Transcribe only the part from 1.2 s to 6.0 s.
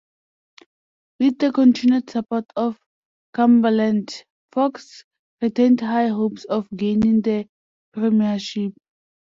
the continued support of Cumberland, Fox retained